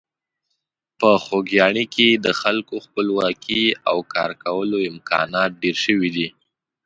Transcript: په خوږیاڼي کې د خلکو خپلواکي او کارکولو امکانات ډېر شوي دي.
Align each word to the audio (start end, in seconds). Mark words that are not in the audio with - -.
په 0.99 1.09
خوږیاڼي 1.23 1.85
کې 1.95 2.07
د 2.25 2.27
خلکو 2.41 2.75
خپلواکي 2.85 3.63
او 3.89 3.97
کارکولو 4.15 4.77
امکانات 4.91 5.51
ډېر 5.63 5.75
شوي 5.85 6.09
دي. 6.15 6.27